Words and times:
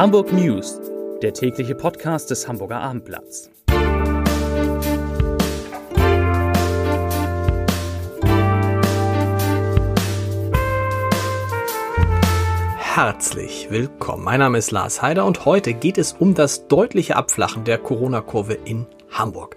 Hamburg 0.00 0.32
News, 0.32 0.80
der 1.20 1.34
tägliche 1.34 1.74
Podcast 1.74 2.30
des 2.30 2.48
Hamburger 2.48 2.80
Abendblatts. 2.80 3.50
Herzlich 12.78 13.66
willkommen. 13.68 14.24
Mein 14.24 14.40
Name 14.40 14.56
ist 14.56 14.70
Lars 14.70 15.02
Heider 15.02 15.26
und 15.26 15.44
heute 15.44 15.74
geht 15.74 15.98
es 15.98 16.14
um 16.14 16.32
das 16.32 16.66
deutliche 16.66 17.16
Abflachen 17.16 17.64
der 17.64 17.76
Corona-Kurve 17.76 18.54
in 18.54 18.86
Hamburg. 19.10 19.56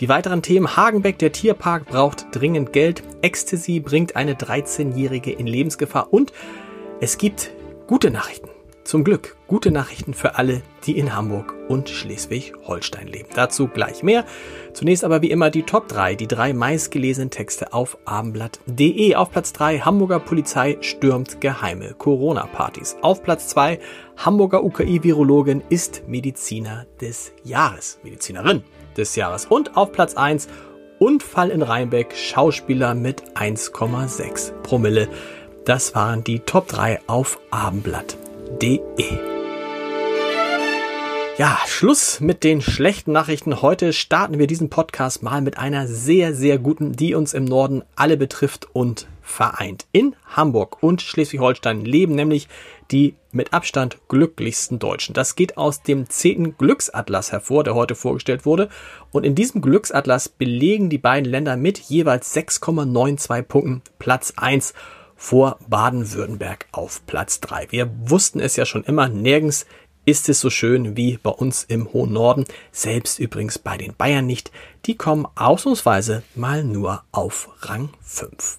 Die 0.00 0.10
weiteren 0.10 0.42
Themen 0.42 0.76
Hagenbeck, 0.76 1.18
der 1.18 1.32
Tierpark 1.32 1.86
braucht 1.86 2.26
dringend 2.32 2.74
Geld, 2.74 3.02
Ecstasy 3.22 3.80
bringt 3.80 4.16
eine 4.16 4.34
13-Jährige 4.34 5.32
in 5.32 5.46
Lebensgefahr 5.46 6.12
und 6.12 6.34
es 7.00 7.16
gibt 7.16 7.52
gute 7.86 8.10
Nachrichten. 8.10 8.50
Zum 8.88 9.04
Glück 9.04 9.36
gute 9.48 9.70
Nachrichten 9.70 10.14
für 10.14 10.36
alle, 10.36 10.62
die 10.86 10.96
in 10.96 11.14
Hamburg 11.14 11.54
und 11.68 11.90
Schleswig-Holstein 11.90 13.06
leben. 13.06 13.28
Dazu 13.34 13.68
gleich 13.68 14.02
mehr. 14.02 14.24
Zunächst 14.72 15.04
aber 15.04 15.20
wie 15.20 15.30
immer 15.30 15.50
die 15.50 15.64
Top 15.64 15.88
3, 15.88 16.14
die 16.14 16.26
drei 16.26 16.54
meistgelesenen 16.54 17.28
Texte 17.28 17.74
auf 17.74 17.98
abendblatt.de. 18.06 19.14
Auf 19.14 19.30
Platz 19.30 19.52
3 19.52 19.80
Hamburger 19.80 20.20
Polizei 20.20 20.78
stürmt 20.80 21.42
geheime 21.42 21.92
Corona-Partys. 21.98 22.96
Auf 23.02 23.22
Platz 23.22 23.48
2 23.48 23.78
Hamburger 24.16 24.64
UKI-Virologin 24.64 25.62
ist 25.68 26.08
Mediziner 26.08 26.86
des 26.98 27.32
Jahres. 27.44 27.98
Medizinerin 28.02 28.62
des 28.96 29.16
Jahres. 29.16 29.44
Und 29.44 29.76
auf 29.76 29.92
Platz 29.92 30.14
1 30.14 30.48
Unfall 30.98 31.50
in 31.50 31.60
Rheinbeck, 31.60 32.16
Schauspieler 32.16 32.94
mit 32.94 33.22
1,6 33.36 34.52
Promille. 34.62 35.10
Das 35.66 35.94
waren 35.94 36.24
die 36.24 36.40
Top 36.40 36.68
3 36.68 37.00
auf 37.06 37.38
abendblatt.de 37.50 38.27
www.ftf.de. 38.48 38.80
Ja, 41.36 41.58
Schluss 41.68 42.18
mit 42.18 42.42
den 42.42 42.60
schlechten 42.60 43.12
Nachrichten. 43.12 43.62
Heute 43.62 43.92
starten 43.92 44.40
wir 44.40 44.48
diesen 44.48 44.70
Podcast 44.70 45.22
mal 45.22 45.40
mit 45.40 45.56
einer 45.56 45.86
sehr, 45.86 46.34
sehr 46.34 46.58
guten, 46.58 46.94
die 46.94 47.14
uns 47.14 47.32
im 47.32 47.44
Norden 47.44 47.82
alle 47.94 48.16
betrifft 48.16 48.66
und 48.72 49.06
vereint. 49.22 49.86
In 49.92 50.16
Hamburg 50.26 50.82
und 50.82 51.00
Schleswig-Holstein 51.00 51.84
leben 51.84 52.16
nämlich 52.16 52.48
die 52.90 53.14
mit 53.30 53.52
Abstand 53.52 53.98
glücklichsten 54.08 54.80
Deutschen. 54.80 55.12
Das 55.12 55.36
geht 55.36 55.56
aus 55.56 55.82
dem 55.82 56.10
10. 56.10 56.56
Glücksatlas 56.58 57.30
hervor, 57.30 57.62
der 57.62 57.76
heute 57.76 57.94
vorgestellt 57.94 58.44
wurde. 58.44 58.68
Und 59.12 59.24
in 59.24 59.36
diesem 59.36 59.60
Glücksatlas 59.60 60.28
belegen 60.28 60.90
die 60.90 60.98
beiden 60.98 61.30
Länder 61.30 61.56
mit 61.56 61.78
jeweils 61.78 62.34
6,92 62.34 63.42
Punkten 63.42 63.82
Platz 64.00 64.32
1 64.36 64.74
vor 65.18 65.58
Baden-Württemberg 65.68 66.66
auf 66.72 67.04
Platz 67.06 67.40
3. 67.40 67.66
Wir 67.70 67.90
wussten 68.08 68.40
es 68.40 68.56
ja 68.56 68.64
schon 68.64 68.84
immer, 68.84 69.08
nirgends 69.08 69.66
ist 70.06 70.28
es 70.30 70.40
so 70.40 70.48
schön 70.48 70.96
wie 70.96 71.18
bei 71.22 71.30
uns 71.30 71.64
im 71.64 71.92
hohen 71.92 72.14
Norden, 72.14 72.46
selbst 72.72 73.18
übrigens 73.18 73.58
bei 73.58 73.76
den 73.76 73.94
Bayern 73.94 74.24
nicht, 74.24 74.50
die 74.86 74.96
kommen 74.96 75.26
ausnahmsweise 75.34 76.22
mal 76.34 76.64
nur 76.64 77.02
auf 77.12 77.50
Rang 77.60 77.90
5. 78.00 78.58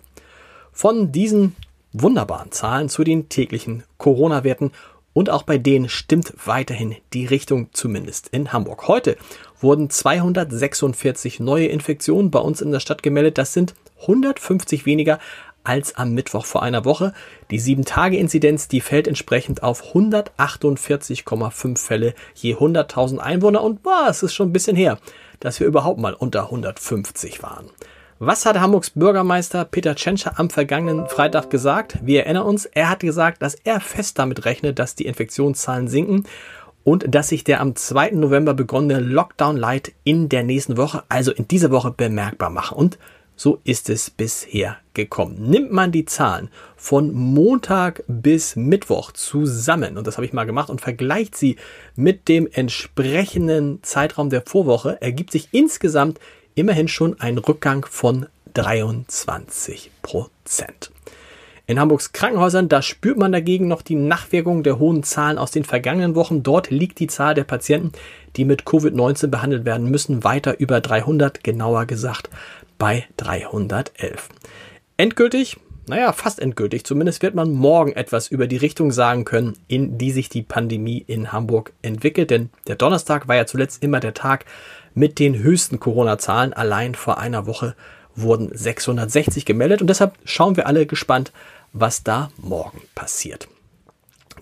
Von 0.73 1.11
diesen 1.11 1.55
wunderbaren 1.93 2.51
Zahlen 2.51 2.89
zu 2.89 3.03
den 3.03 3.29
täglichen 3.29 3.83
Corona-Werten 3.97 4.71
und 5.13 5.29
auch 5.29 5.44
bei 5.44 5.57
denen 5.57 5.89
stimmt 5.89 6.33
weiterhin 6.45 6.95
die 7.13 7.25
Richtung, 7.25 7.69
zumindest 7.73 8.27
in 8.27 8.53
Hamburg. 8.53 8.88
Heute 8.88 9.17
wurden 9.59 9.89
246 9.89 11.39
neue 11.39 11.67
Infektionen 11.67 12.31
bei 12.31 12.39
uns 12.39 12.61
in 12.61 12.71
der 12.71 12.79
Stadt 12.79 13.01
gemeldet. 13.01 13.38
Das 13.38 13.53
sind 13.53 13.73
150 14.01 14.85
weniger 14.85 15.19
als 15.63 15.95
am 15.95 16.13
Mittwoch 16.13 16.45
vor 16.45 16.63
einer 16.63 16.85
Woche. 16.85 17.13
Die 17.52 17.59
7-Tage-Inzidenz, 17.59 18.67
die 18.67 18.81
fällt 18.81 19.07
entsprechend 19.07 19.63
auf 19.63 19.93
148,5 19.93 21.77
Fälle 21.77 22.13
je 22.33 22.55
100.000 22.55 23.17
Einwohner 23.17 23.63
und 23.63 23.84
boah, 23.84 24.07
es 24.09 24.23
ist 24.23 24.34
schon 24.34 24.50
ein 24.50 24.53
bisschen 24.53 24.75
her, 24.75 25.00
dass 25.39 25.59
wir 25.59 25.67
überhaupt 25.67 26.00
mal 26.00 26.13
unter 26.13 26.44
150 26.44 27.44
waren. 27.44 27.66
Was 28.22 28.45
hat 28.45 28.59
Hamburgs 28.59 28.89
Bürgermeister 28.89 29.63
Peter 29.63 29.95
Tschentscher 29.95 30.38
am 30.38 30.50
vergangenen 30.50 31.07
Freitag 31.07 31.50
gesagt? 31.50 32.00
Wir 32.01 32.25
erinnern 32.25 32.47
uns, 32.47 32.66
er 32.66 32.89
hat 32.89 33.00
gesagt, 33.00 33.41
dass 33.41 33.55
er 33.55 33.79
fest 33.79 34.19
damit 34.19 34.44
rechnet, 34.44 34.78
dass 34.78 34.95
die 34.95 35.05
Infektionszahlen 35.05 35.88
sinken 35.88 36.25
und 36.84 37.13
dass 37.13 37.29
sich 37.29 37.45
der 37.45 37.61
am 37.61 37.75
2. 37.75 38.11
November 38.11 38.53
begonnene 38.53 39.00
Lockdown 39.00 39.55
Light 39.55 39.94
in 40.03 40.28
der 40.28 40.44
nächsten 40.44 40.75
Woche, 40.75 41.03
also 41.07 41.31
in 41.31 41.47
dieser 41.47 41.72
Woche, 41.72 41.91
bemerkbar 41.91 42.50
machen. 42.50 42.78
Und 42.78 42.97
so 43.39 43.61
ist 43.63 43.89
es 43.89 44.09
bisher 44.09 44.75
gekommen. 44.94 45.50
Nimmt 45.50 45.72
man 45.72 45.94
die 45.94 46.03
Zahlen 46.03 46.50
von 46.75 47.13
Montag 47.13 48.03
bis 48.05 48.57
Mittwoch 48.57 49.13
zusammen, 49.13 49.97
und 49.97 50.05
das 50.05 50.17
habe 50.17 50.25
ich 50.25 50.33
mal 50.33 50.44
gemacht, 50.44 50.69
und 50.69 50.81
vergleicht 50.81 51.38
sie 51.38 51.55
mit 51.95 52.28
dem 52.28 52.49
entsprechenden 52.51 53.81
Zeitraum 53.81 54.29
der 54.29 54.41
Vorwoche, 54.41 55.01
ergibt 55.01 55.31
sich 55.31 55.47
insgesamt 55.53 56.19
immerhin 56.53 56.89
schon 56.89 57.17
ein 57.22 57.38
Rückgang 57.38 57.85
von 57.89 58.25
23 58.55 59.89
Prozent. 60.01 60.91
In 61.69 61.79
Hamburgs 61.79 62.13
Krankenhäusern, 62.13 62.67
da 62.67 62.81
spürt 62.81 63.17
man 63.17 63.31
dagegen 63.31 63.67
noch 63.67 63.83
die 63.83 63.94
Nachwirkungen 63.94 64.63
der 64.63 64.79
hohen 64.79 65.03
Zahlen 65.03 65.38
aus 65.38 65.51
den 65.51 65.63
vergangenen 65.63 66.16
Wochen. 66.16 66.41
Dort 66.41 66.72
liegt 66.72 66.99
die 66.99 67.05
Zahl 67.05 67.35
der 67.35 67.44
Patienten, 67.44 67.91
die 68.35 68.44
mit 68.44 68.63
Covid-19 68.63 69.28
behandelt 69.28 69.66
werden 69.66 69.89
müssen, 69.91 70.23
weiter 70.23 70.59
über 70.59 70.81
300, 70.81 71.44
genauer 71.44 71.85
gesagt 71.85 72.31
bei 72.79 73.07
311. 73.17 74.29
Endgültig, 74.97 75.57
naja, 75.88 76.12
fast 76.13 76.40
endgültig, 76.40 76.85
zumindest 76.85 77.22
wird 77.22 77.35
man 77.35 77.51
morgen 77.51 77.91
etwas 77.91 78.28
über 78.28 78.47
die 78.47 78.57
Richtung 78.57 78.91
sagen 78.91 79.25
können, 79.25 79.57
in 79.67 80.00
die 80.00 80.12
sich 80.12 80.29
die 80.29 80.41
Pandemie 80.41 81.03
in 81.06 81.31
Hamburg 81.31 81.73
entwickelt. 81.84 82.31
Denn 82.31 82.50
der 82.67 82.75
Donnerstag 82.75 83.28
war 83.28 83.35
ja 83.35 83.45
zuletzt 83.45 83.84
immer 83.84 84.00
der 84.00 84.16
Tag 84.16 84.45
mit 84.95 85.19
den 85.19 85.38
höchsten 85.38 85.79
Corona-Zahlen. 85.79 86.53
Allein 86.53 86.95
vor 86.95 87.19
einer 87.19 87.45
Woche 87.45 87.75
wurden 88.16 88.50
660 88.51 89.46
gemeldet 89.46 89.81
und 89.81 89.88
deshalb 89.88 90.13
schauen 90.23 90.57
wir 90.57 90.66
alle 90.66 90.85
gespannt, 90.85 91.31
was 91.73 92.03
da 92.03 92.31
morgen 92.38 92.81
passiert. 92.96 93.47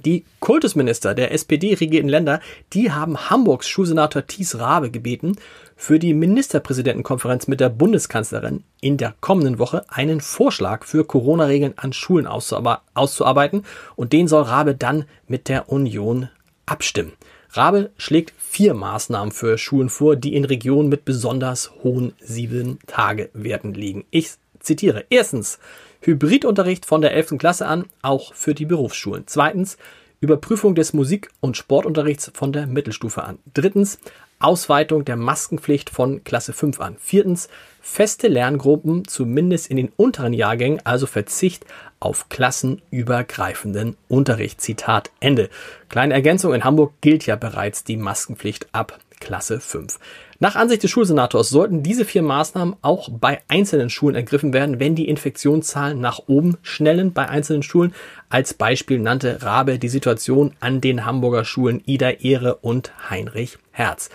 Die 0.08 0.24
Kultusminister 0.40 1.14
der 1.14 1.34
SPD-regierten 1.34 2.08
Länder, 2.08 2.40
die 2.72 2.94
haben 2.94 3.30
Hamburgs 3.30 3.68
Schulsenator 3.68 4.26
Thies 4.26 4.58
Rabe 4.58 4.90
gebeten, 4.90 5.36
für 5.76 6.00
die 6.00 6.14
Ministerpräsidentenkonferenz 6.14 7.50
mit 7.50 7.60
der 7.60 7.68
Bundeskanzlerin 7.68 8.64
in 8.80 8.96
der 8.96 9.16
kommenden 9.20 9.60
Woche 9.60 9.84
einen 9.90 10.22
Vorschlag 10.22 10.86
für 10.86 11.04
Corona-Regeln 11.04 11.74
an 11.76 11.92
Schulen 11.92 12.26
auszuarbeiten 12.26 13.66
und 13.98 14.14
den 14.14 14.30
soll 14.30 14.44
Rabe 14.44 14.76
dann 14.76 15.04
mit 15.28 15.50
der 15.50 15.70
Union 15.70 16.30
abstimmen. 16.66 17.12
Rabe 17.50 17.92
schlägt 17.98 18.34
vier 18.38 18.76
Maßnahmen 18.76 19.34
für 19.34 19.58
Schulen 19.58 19.90
vor, 19.90 20.16
die 20.16 20.36
in 20.36 20.46
Regionen 20.46 20.88
mit 20.88 21.04
besonders 21.04 21.74
hohen 21.84 22.14
sieben 22.22 22.80
Tage 22.88 23.30
Werten 23.34 23.74
liegen. 23.74 24.06
Ich 24.10 24.36
zitiere. 24.62 25.04
Erstens, 25.10 25.60
Hybridunterricht 26.02 26.86
von 26.86 27.02
der 27.02 27.14
11. 27.14 27.38
Klasse 27.38 27.68
an, 27.68 27.86
auch 28.02 28.34
für 28.34 28.54
die 28.54 28.66
Berufsschulen. 28.66 29.24
Zweitens, 29.28 29.78
Überprüfung 30.20 30.74
des 30.74 30.94
Musik- 30.94 31.30
und 31.42 31.58
Sportunterrichts 31.58 32.32
von 32.34 32.52
der 32.52 32.66
Mittelstufe 32.66 33.24
an. 33.24 33.38
Drittens, 33.54 34.00
Ausweitung 34.40 35.04
der 35.06 35.16
Maskenpflicht 35.16 35.90
von 35.90 36.24
Klasse 36.24 36.54
5 36.54 36.80
an. 36.80 36.96
Viertens, 37.00 37.50
feste 37.82 38.28
Lerngruppen, 38.28 39.08
zumindest 39.08 39.70
in 39.70 39.78
den 39.78 39.92
unteren 39.96 40.34
Jahrgängen, 40.34 40.86
also 40.86 41.08
Verzicht 41.08 41.66
auf 42.00 42.30
klassenübergreifenden 42.30 43.98
Unterricht. 44.08 44.62
Zitat 44.62 45.12
Ende. 45.20 45.50
Kleine 45.90 46.14
Ergänzung, 46.14 46.54
in 46.54 46.64
Hamburg 46.64 46.94
gilt 47.02 47.26
ja 47.26 47.36
bereits 47.36 47.84
die 47.84 47.98
Maskenpflicht 47.98 48.68
ab 48.74 49.00
Klasse 49.20 49.60
5. 49.60 50.00
Nach 50.40 50.56
Ansicht 50.56 50.84
des 50.84 50.92
Schulsenators 50.92 51.50
sollten 51.50 51.82
diese 51.82 52.06
vier 52.06 52.22
Maßnahmen 52.22 52.76
auch 52.84 53.10
bei 53.10 53.42
einzelnen 53.48 53.90
Schulen 53.90 54.16
ergriffen 54.16 54.54
werden, 54.54 54.80
wenn 54.80 54.94
die 54.94 55.10
Infektionszahlen 55.10 56.00
nach 56.00 56.20
oben 56.28 56.58
schnellen 56.62 57.12
bei 57.12 57.28
einzelnen 57.28 57.64
Schulen. 57.64 57.96
Als 58.30 58.54
Beispiel 58.54 59.00
nannte 59.00 59.42
Rabe 59.42 59.80
die 59.80 59.90
Situation 59.90 60.54
an 60.60 60.80
den 60.80 61.06
Hamburger 61.06 61.44
Schulen 61.44 61.82
Ida 61.86 62.12
Ehre 62.12 62.58
und 62.58 62.92
Heinrich 63.10 63.58
Herz. 63.72 64.10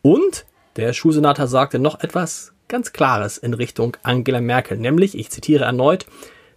Und 0.00 0.46
der 0.76 0.94
Schulsenator 0.94 1.46
sagte 1.46 1.78
noch 1.78 2.00
etwas 2.00 2.52
ganz 2.68 2.94
Klares 2.94 3.36
in 3.36 3.52
Richtung 3.52 3.98
Angela 4.02 4.40
Merkel, 4.40 4.78
nämlich, 4.78 5.16
ich 5.16 5.30
zitiere 5.30 5.64
erneut, 5.64 6.06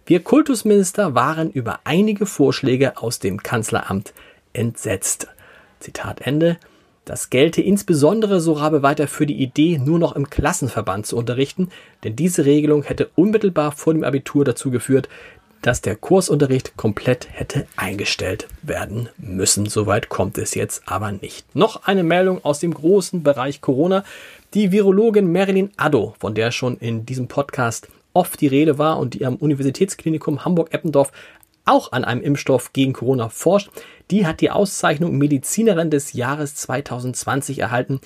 wir 0.06 0.24
Kultusminister 0.24 1.14
waren 1.14 1.50
über 1.50 1.80
einige 1.84 2.24
Vorschläge 2.24 2.96
aus 2.96 3.18
dem 3.18 3.42
Kanzleramt 3.42 4.14
entsetzt. 4.54 5.28
Zitat 5.78 6.22
Ende. 6.22 6.56
Das 7.10 7.28
gelte 7.28 7.60
insbesondere, 7.60 8.40
so 8.40 8.52
Rabe 8.52 8.84
weiter, 8.84 9.08
für 9.08 9.26
die 9.26 9.42
Idee, 9.42 9.78
nur 9.78 9.98
noch 9.98 10.14
im 10.14 10.30
Klassenverband 10.30 11.06
zu 11.06 11.16
unterrichten, 11.16 11.68
denn 12.04 12.14
diese 12.14 12.44
Regelung 12.44 12.84
hätte 12.84 13.10
unmittelbar 13.16 13.72
vor 13.72 13.94
dem 13.94 14.04
Abitur 14.04 14.44
dazu 14.44 14.70
geführt, 14.70 15.08
dass 15.60 15.80
der 15.80 15.96
Kursunterricht 15.96 16.76
komplett 16.76 17.26
hätte 17.32 17.66
eingestellt 17.74 18.46
werden 18.62 19.08
müssen. 19.18 19.66
Soweit 19.66 20.08
kommt 20.08 20.38
es 20.38 20.54
jetzt 20.54 20.84
aber 20.86 21.10
nicht. 21.10 21.52
Noch 21.56 21.82
eine 21.84 22.04
Meldung 22.04 22.44
aus 22.44 22.60
dem 22.60 22.72
großen 22.72 23.24
Bereich 23.24 23.60
Corona. 23.60 24.04
Die 24.54 24.70
Virologin 24.70 25.32
Marilyn 25.32 25.72
Addo, 25.76 26.14
von 26.20 26.36
der 26.36 26.52
schon 26.52 26.76
in 26.76 27.06
diesem 27.06 27.26
Podcast 27.26 27.88
oft 28.12 28.40
die 28.40 28.46
Rede 28.46 28.78
war 28.78 29.00
und 29.00 29.14
die 29.14 29.26
am 29.26 29.34
Universitätsklinikum 29.34 30.44
Hamburg-Eppendorf 30.44 31.10
auch 31.64 31.90
an 31.90 32.04
einem 32.04 32.22
Impfstoff 32.22 32.72
gegen 32.72 32.92
Corona 32.92 33.28
forscht. 33.30 33.68
Die 34.10 34.26
hat 34.26 34.40
die 34.40 34.50
Auszeichnung 34.50 35.16
Medizinerin 35.16 35.90
des 35.90 36.12
Jahres 36.12 36.54
2020 36.56 37.60
erhalten. 37.60 38.00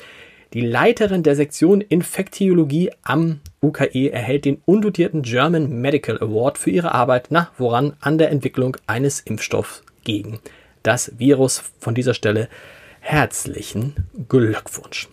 Die 0.53 0.61
Leiterin 0.61 1.23
der 1.23 1.35
Sektion 1.35 1.81
Infektiologie 1.81 2.91
am 3.03 3.41
UKE 3.63 4.11
erhält 4.13 4.45
den 4.45 4.61
undotierten 4.67 5.23
German 5.23 5.81
Medical 5.81 6.19
Award 6.19 6.59
für 6.59 6.71
ihre 6.71 6.93
Arbeit, 6.93 7.29
na, 7.31 7.51
woran? 7.59 7.95
An 8.01 8.19
der 8.19 8.31
Entwicklung 8.31 8.77
eines 8.87 9.21
Impfstoffs 9.21 9.83
gegen 10.05 10.39
das 10.83 11.13
Virus. 11.19 11.73
Von 11.81 11.95
dieser 11.95 12.15
Stelle 12.15 12.49
herzlichen 13.01 14.09
Glückwunsch. 14.29 15.09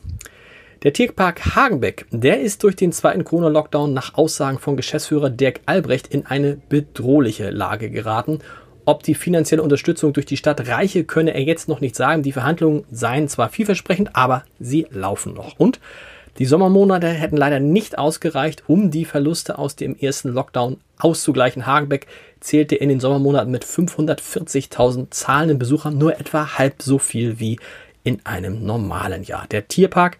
Der 0.83 0.93
Tierpark 0.93 1.55
Hagenbeck, 1.55 2.05
der 2.11 2.41
ist 2.41 2.63
durch 2.63 2.75
den 2.75 2.91
zweiten 2.91 3.23
Corona-Lockdown 3.23 3.93
nach 3.93 4.15
Aussagen 4.15 4.57
von 4.57 4.75
Geschäftsführer 4.75 5.29
Dirk 5.29 5.61
Albrecht 5.67 6.07
in 6.07 6.25
eine 6.25 6.57
bedrohliche 6.69 7.51
Lage 7.51 7.91
geraten. 7.91 8.39
Ob 8.85 9.03
die 9.03 9.15
finanzielle 9.15 9.61
Unterstützung 9.61 10.13
durch 10.13 10.25
die 10.25 10.37
Stadt 10.37 10.67
reiche, 10.67 11.03
könne 11.03 11.33
er 11.33 11.43
jetzt 11.43 11.67
noch 11.67 11.81
nicht 11.81 11.95
sagen. 11.95 12.23
Die 12.23 12.31
Verhandlungen 12.31 12.83
seien 12.91 13.27
zwar 13.27 13.49
vielversprechend, 13.49 14.15
aber 14.15 14.43
sie 14.59 14.87
laufen 14.89 15.33
noch. 15.33 15.59
Und 15.59 15.79
die 16.37 16.45
Sommermonate 16.45 17.07
hätten 17.07 17.37
leider 17.37 17.59
nicht 17.59 17.97
ausgereicht, 17.97 18.63
um 18.67 18.89
die 18.89 19.05
Verluste 19.05 19.57
aus 19.57 19.75
dem 19.75 19.97
ersten 19.97 20.29
Lockdown 20.29 20.77
auszugleichen. 20.97 21.65
Hagenbeck 21.65 22.07
zählte 22.39 22.75
in 22.75 22.89
den 22.89 22.99
Sommermonaten 22.99 23.51
mit 23.51 23.65
540.000 23.65 25.11
zahlenden 25.11 25.59
Besuchern 25.59 25.97
nur 25.97 26.19
etwa 26.19 26.57
halb 26.57 26.81
so 26.81 26.97
viel 26.97 27.39
wie 27.39 27.59
in 28.03 28.25
einem 28.25 28.65
normalen 28.65 29.23
Jahr. 29.23 29.45
Der 29.51 29.67
Tierpark 29.67 30.17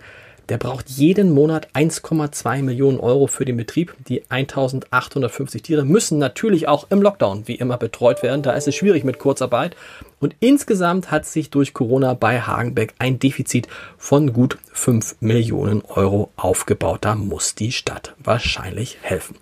der 0.52 0.58
braucht 0.58 0.90
jeden 0.90 1.32
Monat 1.32 1.70
1,2 1.76 2.62
Millionen 2.62 3.00
Euro 3.00 3.28
für 3.28 3.46
den 3.46 3.56
Betrieb. 3.56 3.96
Die 4.10 4.30
1850 4.30 5.62
Tiere 5.62 5.86
müssen 5.86 6.18
natürlich 6.18 6.68
auch 6.68 6.88
im 6.90 7.02
Lockdown 7.02 7.48
wie 7.48 7.56
immer 7.56 7.78
betreut 7.78 8.22
werden. 8.22 8.42
Da 8.42 8.52
ist 8.52 8.68
es 8.68 8.76
schwierig 8.76 9.06
mit 9.06 9.18
Kurzarbeit. 9.18 9.78
Und 10.20 10.36
insgesamt 10.42 11.10
hat 11.10 11.26
sich 11.26 11.52
durch 11.52 11.74
Corona 11.74 12.16
bei 12.16 12.42
Hagenbeck 12.42 12.96
ein 13.00 13.18
Defizit 13.18 13.70
von 13.98 14.34
gut 14.34 14.58
5 14.74 15.22
Millionen 15.22 15.84
Euro 15.84 16.32
aufgebaut. 16.36 17.06
Da 17.06 17.16
muss 17.16 17.56
die 17.56 17.72
Stadt 17.72 18.14
wahrscheinlich 18.22 18.98
helfen. 19.02 19.38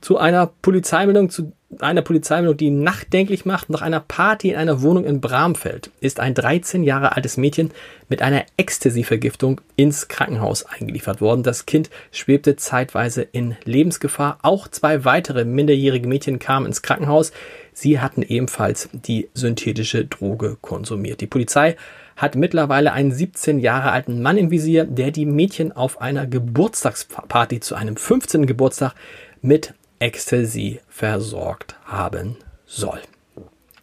Zu 0.00 0.18
einer 0.18 0.46
Polizeimeldung, 0.46 1.30
zu 1.30 1.52
einer 1.80 2.02
Polizeimeldung, 2.02 2.56
die 2.56 2.70
nachdenklich 2.70 3.44
macht, 3.44 3.68
nach 3.68 3.82
einer 3.82 4.00
Party 4.00 4.50
in 4.50 4.56
einer 4.56 4.80
Wohnung 4.80 5.04
in 5.04 5.20
Bramfeld 5.20 5.90
ist 6.00 6.18
ein 6.18 6.34
13 6.34 6.82
Jahre 6.82 7.14
altes 7.14 7.36
Mädchen 7.36 7.72
mit 8.08 8.22
einer 8.22 8.44
Ecstasy-Vergiftung 8.56 9.60
ins 9.76 10.08
Krankenhaus 10.08 10.64
eingeliefert 10.64 11.20
worden. 11.20 11.42
Das 11.42 11.66
Kind 11.66 11.90
schwebte 12.10 12.56
zeitweise 12.56 13.22
in 13.22 13.56
Lebensgefahr. 13.64 14.38
Auch 14.42 14.68
zwei 14.68 15.04
weitere 15.04 15.44
minderjährige 15.44 16.08
Mädchen 16.08 16.38
kamen 16.38 16.66
ins 16.66 16.82
Krankenhaus. 16.82 17.32
Sie 17.74 18.00
hatten 18.00 18.22
ebenfalls 18.22 18.88
die 18.92 19.28
synthetische 19.34 20.06
Droge 20.06 20.56
konsumiert. 20.60 21.20
Die 21.20 21.26
Polizei 21.26 21.76
hat 22.16 22.34
mittlerweile 22.34 22.92
einen 22.92 23.12
17 23.12 23.60
Jahre 23.60 23.92
alten 23.92 24.22
Mann 24.22 24.38
im 24.38 24.50
Visier, 24.50 24.84
der 24.84 25.12
die 25.12 25.26
Mädchen 25.26 25.70
auf 25.70 26.00
einer 26.00 26.26
Geburtstagsparty 26.26 27.60
zu 27.60 27.76
einem 27.76 27.96
15. 27.96 28.46
Geburtstag 28.46 28.94
mit 29.40 29.74
Ecstasy 29.98 30.80
versorgt 30.88 31.76
haben 31.84 32.36
soll. 32.66 33.00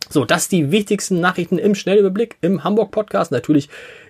So, 0.09 0.23
das 0.23 0.47
die 0.47 0.71
wichtigsten 0.71 1.19
Nachrichten 1.19 1.57
im 1.57 1.75
Schnellüberblick 1.75 2.38
im 2.41 2.63
Hamburg 2.63 2.91
Podcast. 2.91 3.31
Natürlich 3.31 3.69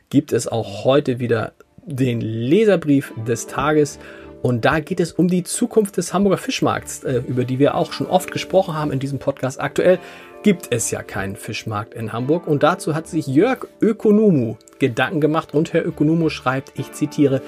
gibt 0.10 0.34
es 0.34 0.48
auch 0.48 0.84
heute 0.84 1.20
wieder 1.20 1.54
den 1.86 2.22
Leserbrief 2.22 3.14
des 3.28 3.48
Tages. 3.48 4.00
Und 4.42 4.66
da 4.66 4.80
geht 4.80 5.00
es 5.00 5.12
um 5.12 5.28
die 5.28 5.44
Zukunft 5.44 5.98
des 5.98 6.14
Hamburger 6.14 6.38
Fischmarkts, 6.38 7.04
äh, 7.04 7.24
über 7.28 7.46
die 7.46 7.58
wir 7.58 7.76
auch 7.76 7.94
schon 7.94 8.06
oft 8.08 8.32
gesprochen 8.32 8.76
haben 8.76 8.92
in 8.92 9.00
diesem 9.00 9.18
Podcast. 9.18 9.60
Aktuell 9.60 9.98
gibt 10.44 10.68
es 10.70 10.92
ja 10.92 11.02
keinen 11.02 11.36
Fischmarkt 11.36 11.96
in 11.96 12.14
Hamburg. 12.14 12.46
Und 12.46 12.62
dazu 12.62 12.94
hat 12.94 13.08
sich 13.08 13.26
Jörg 13.26 13.68
Ökonomu 13.82 14.58
Gedanken 14.78 15.22
gemacht. 15.22 15.56
Und 15.56 15.74
Herr 15.74 15.84
Ökonomu 15.84 16.30
schreibt, 16.30 16.78
ich 16.78 16.92
zitiere, 16.92 17.42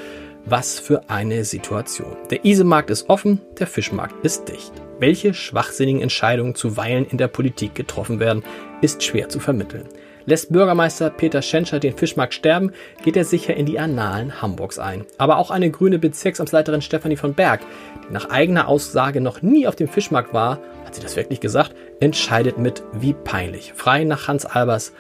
was 0.50 0.80
für 0.80 1.10
eine 1.10 1.44
Situation. 1.44 2.16
Der 2.30 2.46
Isemarkt 2.46 2.90
ist 2.90 3.10
offen, 3.10 3.42
der 3.60 3.68
Fischmarkt 3.68 4.24
ist 4.24 4.48
dicht. 4.48 4.72
Welche 5.00 5.34
schwachsinnigen 5.34 6.02
Entscheidungen 6.02 6.56
zuweilen 6.56 7.06
in 7.06 7.18
der 7.18 7.28
Politik 7.28 7.76
getroffen 7.76 8.20
werden, 8.20 8.44
ist 8.82 9.04
schwer 9.04 9.30
zu 9.30 9.40
vermitteln. 9.40 9.88
Lässt 10.26 10.52
Bürgermeister 10.52 11.10
Peter 11.10 11.42
Schenscher 11.42 11.80
den 11.80 11.96
Fischmarkt 11.96 12.34
sterben, 12.34 12.74
geht 13.04 13.16
er 13.16 13.24
sicher 13.24 13.56
in 13.56 13.66
die 13.66 13.80
Annalen 13.80 14.42
Hamburgs 14.42 14.78
ein. 14.78 15.06
Aber 15.18 15.38
auch 15.38 15.52
eine 15.52 15.72
grüne 15.72 16.00
Bezirksamtsleiterin 16.00 16.82
Stefanie 16.82 17.16
von 17.16 17.34
Berg, 17.34 17.62
die 18.08 18.14
nach 18.14 18.30
eigener 18.30 18.68
Aussage 18.68 19.22
noch 19.22 19.42
nie 19.42 19.68
auf 19.68 19.78
dem 19.78 19.88
Fischmarkt 19.88 20.34
war, 20.34 20.60
hat 20.84 20.96
sie 20.96 21.02
das 21.02 21.16
wirklich 21.16 21.40
gesagt, 21.40 21.76
entscheidet 22.02 22.58
mit 22.58 22.84
wie 22.92 23.14
peinlich. 23.14 23.72
Frei 23.74 24.04
nach 24.04 24.28
Hans 24.28 24.46
Albers, 24.46 24.92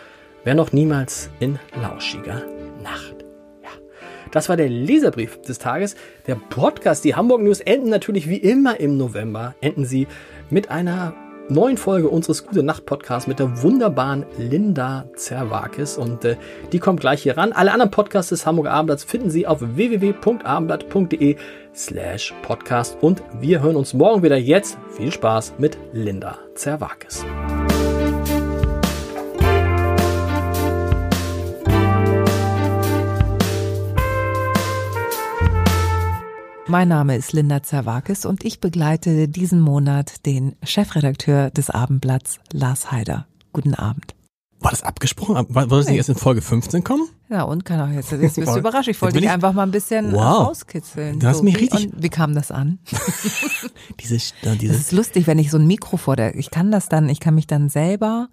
wer 0.45 0.55
noch 0.55 0.71
niemals 0.71 1.29
in 1.41 1.59
lauschiger 1.81 2.43
Nacht. 2.81 3.26
Das 4.37 4.49
war 4.49 4.55
der 4.55 4.69
Leserbrief 4.69 5.41
des 5.41 5.57
Tages. 5.57 5.95
Der 6.27 6.35
Podcast, 6.35 7.03
die 7.03 7.15
Hamburg 7.15 7.41
News 7.41 7.59
enden 7.59 7.89
natürlich 7.89 8.29
wie 8.29 8.37
immer 8.37 8.79
im 8.79 8.95
November. 8.95 9.55
Enden 9.61 9.83
sie 9.83 10.05
mit 10.51 10.69
einer 10.69 11.15
neuen 11.49 11.75
Folge 11.75 12.07
unseres 12.07 12.45
Gute 12.45 12.61
Nacht 12.61 12.85
Podcasts 12.85 13.27
mit 13.27 13.39
der 13.39 13.63
wunderbaren 13.63 14.27
Linda 14.37 15.09
Zerwakis 15.15 15.97
und 15.97 16.23
äh, 16.23 16.35
die 16.71 16.77
kommt 16.77 16.99
gleich 16.99 17.23
hier 17.23 17.35
ran. 17.35 17.51
Alle 17.51 17.71
anderen 17.71 17.89
Podcasts 17.89 18.29
des 18.29 18.45
Hamburger 18.45 18.73
Abendblatts 18.73 19.05
finden 19.05 19.31
Sie 19.31 19.47
auf 19.47 19.57
www.abendblatt.de 19.59 21.35
slash 21.73 22.35
podcast 22.43 22.95
und 23.01 23.23
wir 23.39 23.63
hören 23.63 23.75
uns 23.75 23.95
morgen 23.95 24.21
wieder 24.21 24.37
jetzt. 24.37 24.77
Viel 24.91 25.11
Spaß 25.11 25.55
mit 25.57 25.79
Linda 25.93 26.37
Zerwakis. 26.53 27.25
Mein 36.69 36.89
Name 36.89 37.15
ist 37.15 37.31
Linda 37.31 37.63
Zerwakis 37.63 38.25
und 38.25 38.43
ich 38.43 38.59
begleite 38.59 39.29
diesen 39.29 39.61
Monat 39.61 40.25
den 40.25 40.57
Chefredakteur 40.63 41.49
des 41.49 41.69
Abendblatts, 41.69 42.39
Lars 42.51 42.91
Heider. 42.91 43.25
Guten 43.53 43.73
Abend. 43.73 44.15
War 44.59 44.71
das 44.71 44.83
abgesprochen? 44.83 45.45
War 45.47 45.67
das 45.67 45.87
nicht 45.87 45.95
erst 45.95 46.09
in 46.09 46.15
Folge 46.15 46.41
15 46.41 46.83
kommen? 46.83 47.07
Ja, 47.29 47.43
und 47.43 47.63
kann 47.63 47.79
auch 47.79 47.93
jetzt, 47.93 48.11
jetzt 48.11 48.35
bist 48.35 48.53
du 48.53 48.59
überrascht. 48.59 48.89
Ich 48.89 49.01
wollte 49.01 49.21
dich 49.21 49.29
einfach 49.29 49.53
mal 49.53 49.63
ein 49.63 49.71
bisschen 49.71 50.11
wow. 50.11 50.47
rauskitzeln. 50.47 51.19
Du 51.21 51.27
hast 51.27 51.37
so, 51.37 51.43
mich 51.43 51.57
richtig. 51.57 51.93
Und 51.93 52.03
wie 52.03 52.09
kam 52.09 52.35
das 52.35 52.51
an? 52.51 52.79
dieses, 54.01 54.33
dieses. 54.59 54.77
Das 54.77 54.77
ist 54.87 54.91
lustig, 54.91 55.25
wenn 55.25 55.39
ich 55.39 55.51
so 55.51 55.57
ein 55.57 55.67
Mikro 55.67 55.95
vor 55.95 56.17
der, 56.17 56.35
ich 56.35 56.51
kann 56.51 56.69
das 56.69 56.89
dann, 56.89 57.07
ich 57.07 57.21
kann 57.21 57.35
mich 57.35 57.47
dann 57.47 57.69
selber 57.69 58.27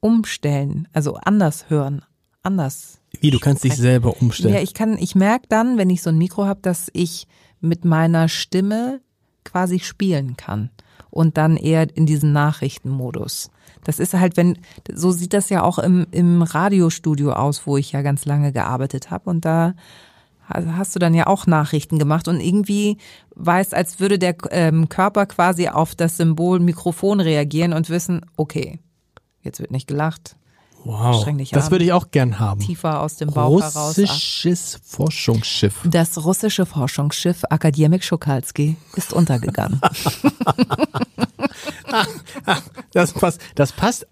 umstellen, 0.00 0.88
also 0.92 1.14
anders 1.14 1.70
hören, 1.70 2.02
anders. 2.42 3.00
Wie, 3.20 3.30
du 3.30 3.38
kannst 3.38 3.62
dich 3.62 3.76
selber 3.76 4.20
umstellen? 4.20 4.54
Ja, 4.54 4.60
ich 4.60 4.74
kann, 4.74 4.98
ich 4.98 5.14
merke 5.14 5.46
dann, 5.48 5.78
wenn 5.78 5.90
ich 5.90 6.02
so 6.02 6.10
ein 6.10 6.18
Mikro 6.18 6.46
habe, 6.46 6.60
dass 6.62 6.88
ich 6.94 7.28
mit 7.60 7.84
meiner 7.84 8.28
Stimme 8.28 9.00
quasi 9.44 9.78
spielen 9.80 10.36
kann 10.36 10.70
und 11.10 11.36
dann 11.36 11.56
eher 11.56 11.94
in 11.96 12.06
diesen 12.06 12.32
Nachrichtenmodus. 12.32 13.50
Das 13.84 13.98
ist 13.98 14.14
halt, 14.14 14.36
wenn, 14.36 14.58
so 14.92 15.10
sieht 15.10 15.32
das 15.32 15.48
ja 15.50 15.62
auch 15.62 15.78
im, 15.78 16.06
im 16.10 16.42
Radiostudio 16.42 17.32
aus, 17.32 17.66
wo 17.66 17.76
ich 17.76 17.92
ja 17.92 18.02
ganz 18.02 18.24
lange 18.26 18.52
gearbeitet 18.52 19.10
habe 19.10 19.30
und 19.30 19.44
da 19.44 19.74
hast 20.48 20.94
du 20.94 20.98
dann 20.98 21.14
ja 21.14 21.28
auch 21.28 21.46
Nachrichten 21.46 21.98
gemacht 21.98 22.26
und 22.26 22.40
irgendwie 22.40 22.98
weiß, 23.36 23.72
als 23.72 24.00
würde 24.00 24.18
der 24.18 24.36
ähm, 24.50 24.88
Körper 24.88 25.26
quasi 25.26 25.68
auf 25.68 25.94
das 25.94 26.16
Symbol 26.16 26.58
Mikrofon 26.58 27.20
reagieren 27.20 27.72
und 27.72 27.88
wissen, 27.88 28.26
okay, 28.36 28.80
jetzt 29.42 29.60
wird 29.60 29.70
nicht 29.70 29.86
gelacht, 29.86 30.36
Wow, 30.84 31.26
das 31.52 31.66
ab. 31.66 31.70
würde 31.72 31.84
ich 31.84 31.92
auch 31.92 32.10
gern 32.10 32.38
haben. 32.38 32.60
Tiefer 32.60 33.00
aus 33.00 33.16
dem 33.16 33.30
Bauch 33.30 33.50
Russisches 33.50 33.74
heraus. 33.74 33.98
Russisches 33.98 34.80
Forschungsschiff. 34.84 35.74
Das 35.84 36.24
russische 36.24 36.64
Forschungsschiff 36.64 37.44
Akademik 37.50 38.02
Schukalski 38.02 38.76
ist 38.96 39.12
untergegangen. 39.12 39.80
das 42.92 43.12
passt. 43.12 43.40
Das 43.54 43.72
passt. 43.72 44.06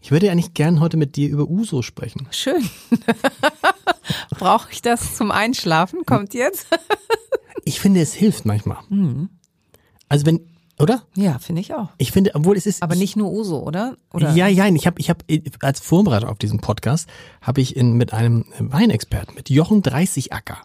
Ich 0.00 0.10
würde 0.10 0.26
ja 0.26 0.34
nicht 0.34 0.54
gern 0.54 0.80
heute 0.80 0.96
mit 0.96 1.16
dir 1.16 1.28
über 1.28 1.48
Uso 1.48 1.82
sprechen. 1.82 2.26
Schön. 2.30 2.68
Brauche 4.30 4.72
ich 4.72 4.82
das 4.82 5.14
zum 5.16 5.30
Einschlafen? 5.30 6.04
Kommt 6.06 6.34
jetzt? 6.34 6.66
ich 7.64 7.80
finde, 7.80 8.00
es 8.00 8.12
hilft 8.12 8.44
manchmal. 8.44 8.78
Mhm. 8.88 9.28
Also 10.08 10.26
wenn 10.26 10.40
oder? 10.82 11.02
Ja, 11.14 11.38
finde 11.38 11.60
ich 11.60 11.72
auch. 11.74 11.88
Ich 11.98 12.12
finde, 12.12 12.32
obwohl 12.34 12.56
es 12.56 12.66
ist. 12.66 12.82
Aber 12.82 12.96
nicht 12.96 13.16
nur 13.16 13.30
Uso, 13.30 13.60
oder? 13.60 13.96
oder? 14.12 14.32
Ja, 14.34 14.48
ja, 14.48 14.66
ich 14.66 14.86
habe, 14.86 15.00
ich 15.00 15.08
habe 15.08 15.24
als 15.60 15.80
Vorbereitung 15.80 16.28
auf 16.28 16.38
diesen 16.38 16.60
Podcast 16.60 17.08
habe 17.40 17.60
ich 17.60 17.76
in, 17.76 17.92
mit 17.92 18.12
einem 18.12 18.44
Weinexperten, 18.58 19.34
mit 19.34 19.50
Jochen 19.50 19.82
30 19.82 20.32
Acker 20.32 20.58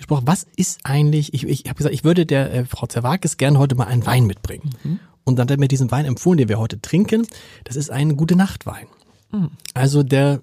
gesprochen. 0.00 0.26
Was 0.26 0.46
ist 0.56 0.80
eigentlich? 0.84 1.34
Ich, 1.34 1.46
ich 1.46 1.64
habe 1.66 1.74
gesagt, 1.74 1.94
ich 1.94 2.04
würde 2.04 2.26
der 2.26 2.52
äh, 2.52 2.64
Frau 2.64 2.86
Zerwakis 2.86 3.36
gerne 3.36 3.58
heute 3.58 3.74
mal 3.74 3.84
einen 3.84 4.04
Wein 4.06 4.26
mitbringen. 4.26 4.70
Mhm. 4.82 5.00
Und 5.24 5.36
dann 5.36 5.44
hat 5.44 5.50
er 5.52 5.58
mir 5.58 5.68
diesen 5.68 5.90
Wein 5.90 6.06
empfohlen, 6.06 6.38
den 6.38 6.48
wir 6.48 6.58
heute 6.58 6.80
trinken. 6.80 7.26
Das 7.64 7.76
ist 7.76 7.90
ein 7.90 8.16
gute 8.16 8.36
Nachtwein. 8.36 8.86
Mhm. 9.30 9.50
Also 9.74 10.02
der 10.02 10.40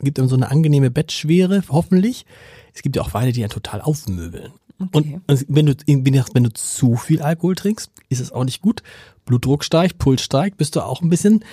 gibt 0.00 0.18
ihm 0.18 0.28
so 0.28 0.34
eine 0.34 0.50
angenehme 0.50 0.90
Bettschwere, 0.90 1.62
hoffentlich. 1.68 2.26
Es 2.72 2.82
gibt 2.82 2.96
ja 2.96 3.02
auch 3.02 3.14
Weine, 3.14 3.32
die 3.32 3.42
einen 3.42 3.50
total 3.50 3.80
aufmöbeln. 3.80 4.52
Okay. 4.92 5.20
Und, 5.26 5.40
und 5.40 5.44
wenn 5.48 5.66
du, 5.66 5.74
wenn 5.86 6.44
du 6.44 6.52
zu 6.52 6.96
viel 6.96 7.22
Alkohol 7.22 7.54
trinkst, 7.54 7.90
ist 8.08 8.20
es 8.20 8.32
auch 8.32 8.44
nicht 8.44 8.60
gut. 8.62 8.82
Blutdruck 9.24 9.64
steigt, 9.64 9.98
Puls 9.98 10.22
steigt, 10.22 10.56
bist 10.58 10.76
du 10.76 10.80
auch 10.82 11.00
ein 11.02 11.08
bisschen 11.08 11.44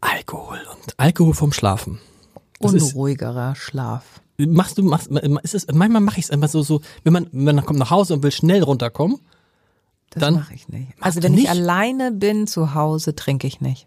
Alkohol 0.00 0.58
und 0.72 0.94
Alkohol 0.98 1.34
vom 1.34 1.52
Schlafen. 1.52 1.98
Das 2.60 2.72
ist, 2.74 2.92
Unruhigerer 2.94 3.54
Schlaf. 3.56 4.20
machst 4.38 4.78
du, 4.78 4.82
machst, 4.82 5.08
ist 5.42 5.54
es, 5.54 5.66
manchmal 5.72 6.00
mache 6.02 6.18
ich 6.18 6.26
es 6.26 6.30
einfach 6.30 6.48
so, 6.48 6.62
so, 6.62 6.80
wenn 7.02 7.12
man, 7.12 7.26
wenn 7.32 7.56
man 7.56 7.64
kommt 7.64 7.78
nach 7.78 7.90
Hause 7.90 8.14
und 8.14 8.22
will 8.22 8.30
schnell 8.32 8.62
runterkommen, 8.62 9.18
Das 10.10 10.20
Dann 10.20 10.34
mache 10.34 10.54
ich 10.54 10.68
nicht. 10.68 10.92
Also 11.00 11.22
wenn 11.22 11.34
ich 11.34 11.40
nicht? 11.40 11.50
alleine 11.50 12.12
bin 12.12 12.46
zu 12.46 12.74
Hause, 12.74 13.16
trinke 13.16 13.46
ich 13.46 13.60
nicht. 13.60 13.86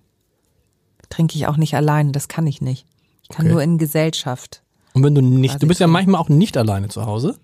Trinke 1.10 1.36
ich 1.38 1.48
auch 1.48 1.58
nicht 1.58 1.76
alleine, 1.76 2.12
das 2.12 2.28
kann 2.28 2.46
ich 2.48 2.62
nicht. 2.62 2.86
Ich 3.24 3.30
kann 3.30 3.46
Okay. 3.46 3.54
nur 3.54 3.64
in 3.64 3.78
Gesellschaft. 3.78 4.62
und 4.94 5.04
wenn 5.04 5.16
du 5.16 5.22
nicht, 5.22 5.62
du 5.62 5.68
bist 5.68 5.80
ich 5.80 5.82
ja 5.82 5.88
manchmal 5.88 6.20
auch 6.20 6.30
nicht 6.30 6.58
alleine 6.58 6.90
zu 6.90 7.06
Hause. 7.06 7.38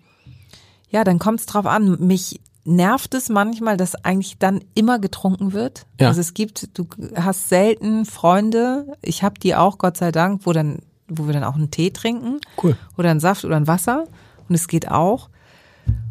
Ja, 0.94 1.02
dann 1.02 1.18
kommt 1.18 1.40
es 1.40 1.46
drauf 1.46 1.66
an. 1.66 1.98
Mich 1.98 2.40
nervt 2.64 3.14
es 3.14 3.28
manchmal, 3.28 3.76
dass 3.76 3.96
eigentlich 4.04 4.38
dann 4.38 4.60
immer 4.74 5.00
getrunken 5.00 5.52
wird. 5.52 5.86
Ja. 6.00 6.06
Also 6.06 6.20
es 6.20 6.34
gibt, 6.34 6.78
du 6.78 6.86
hast 7.16 7.48
selten 7.48 8.06
Freunde, 8.06 8.96
ich 9.02 9.24
habe 9.24 9.40
die 9.40 9.56
auch, 9.56 9.78
Gott 9.78 9.96
sei 9.96 10.12
Dank, 10.12 10.42
wo 10.44 10.52
dann, 10.52 10.78
wo 11.08 11.26
wir 11.26 11.32
dann 11.32 11.42
auch 11.42 11.56
einen 11.56 11.72
Tee 11.72 11.90
trinken. 11.90 12.38
Cool. 12.62 12.76
Oder 12.96 13.10
einen 13.10 13.18
Saft 13.18 13.44
oder 13.44 13.56
ein 13.56 13.66
Wasser. 13.66 14.04
Und 14.48 14.54
es 14.54 14.68
geht 14.68 14.88
auch. 14.88 15.30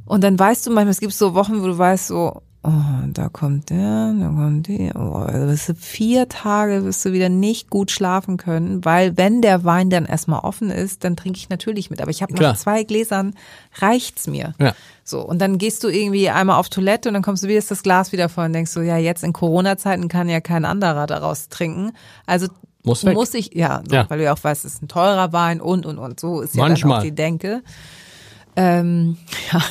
Und 0.03 0.21
dann 0.21 0.37
weißt 0.37 0.67
du 0.67 0.71
manchmal, 0.71 0.91
es 0.91 0.99
gibt 0.99 1.13
so 1.13 1.33
Wochen, 1.33 1.61
wo 1.61 1.67
du 1.67 1.77
weißt 1.77 2.07
so, 2.07 2.41
oh, 2.63 2.71
da 3.13 3.29
kommt 3.29 3.69
der, 3.69 4.13
da 4.19 4.27
kommt 4.27 4.67
die. 4.67 4.91
Oh, 4.95 5.13
also 5.17 5.47
wirst 5.47 5.69
du 5.69 5.75
vier 5.75 6.29
Tage 6.29 6.83
wirst 6.85 7.03
du 7.05 7.11
wieder 7.11 7.29
nicht 7.29 7.69
gut 7.69 7.91
schlafen 7.91 8.37
können, 8.37 8.83
weil 8.85 9.17
wenn 9.17 9.41
der 9.41 9.63
Wein 9.63 9.89
dann 9.89 10.05
erstmal 10.05 10.39
offen 10.39 10.69
ist, 10.71 11.03
dann 11.03 11.15
trinke 11.15 11.37
ich 11.37 11.49
natürlich 11.49 11.89
mit. 11.89 12.01
Aber 12.01 12.11
ich 12.11 12.21
habe 12.21 12.33
nach 12.33 12.57
zwei 12.57 12.83
Gläsern 12.83 13.35
reicht's 13.79 14.27
mir. 14.27 14.53
Ja. 14.59 14.73
So, 15.03 15.21
und 15.21 15.39
dann 15.39 15.57
gehst 15.57 15.83
du 15.83 15.89
irgendwie 15.89 16.29
einmal 16.29 16.57
auf 16.57 16.69
Toilette 16.69 17.09
und 17.09 17.13
dann 17.13 17.23
kommst 17.23 17.43
du 17.43 17.47
wieder, 17.47 17.59
ist 17.59 17.71
das 17.71 17.83
Glas 17.83 18.11
wieder 18.13 18.29
voll 18.29 18.45
und 18.45 18.53
denkst 18.53 18.71
so, 18.71 18.81
ja, 18.81 18.97
jetzt 18.97 19.23
in 19.23 19.33
Corona-Zeiten 19.33 20.07
kann 20.07 20.29
ja 20.29 20.39
kein 20.39 20.63
anderer 20.63 21.05
daraus 21.07 21.49
trinken. 21.49 21.91
Also 22.25 22.47
Muss 22.83 23.03
weg. 23.03 23.13
muss 23.13 23.33
ich, 23.33 23.53
ja, 23.53 23.81
so, 23.87 23.93
Ja. 23.95 24.09
weil 24.09 24.19
du 24.19 24.23
ja 24.23 24.33
auch 24.33 24.41
weißt, 24.41 24.63
es 24.63 24.75
ist 24.75 24.81
ein 24.83 24.87
teurer 24.87 25.33
Wein 25.33 25.59
und, 25.59 25.85
und, 25.85 25.97
und. 25.99 26.19
So 26.21 26.39
ist 26.41 26.55
ja 26.55 26.61
dann 26.63 26.71
Manchmal. 26.71 26.99
auch 26.99 27.03
die 27.03 27.13
Denke. 27.13 27.61
Ähm, 28.55 29.17
ja. 29.51 29.61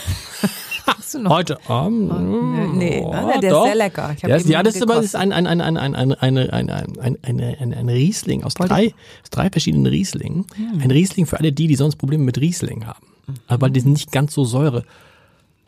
Hast 0.87 1.15
du 1.15 1.19
noch? 1.21 1.31
Heute 1.31 1.59
Abend. 1.69 2.75
nee, 2.77 3.01
oh, 3.05 3.13
ne, 3.13 3.41
der 3.41 3.51
doch. 3.51 3.63
ist 3.65 3.67
sehr 3.69 3.75
lecker. 3.77 4.17
Ja, 4.23 4.37
ist- 4.37 4.49
ja, 4.49 4.63
das 4.63 4.77
ist 4.77 4.83
aber 4.83 5.01
ist 5.01 5.15
ein, 5.17 5.33
ein, 5.33 5.47
ein, 5.47 5.61
ein, 5.61 5.77
ein, 5.77 5.95
ein, 5.95 6.15
ein, 6.15 6.71
ein, 6.71 7.19
ein, 7.23 7.75
ein, 7.75 7.89
Riesling 7.89 8.45
aus 8.45 8.55
drei, 8.55 8.89
aus 9.23 9.31
drei 9.31 9.51
verschiedenen 9.51 9.87
Rieslingen. 9.87 10.47
Hm. 10.55 10.81
Ein 10.83 10.91
Riesling 10.91 11.27
für 11.27 11.39
alle 11.39 11.53
die, 11.53 11.67
die 11.67 11.77
sonst 11.77 11.97
Probleme 11.97 12.25
mit 12.25 12.39
Riesling 12.39 12.87
haben. 12.87 13.07
Aber 13.47 13.71
die 13.71 13.81
sind 13.81 13.93
nicht 13.93 14.13
ganz 14.13 14.35
so 14.35 14.45
Säure. 14.45 14.85